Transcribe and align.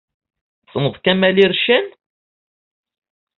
Tessneḍ 0.63 0.95
Kamel 1.03 1.37
Ircen? 1.47 1.85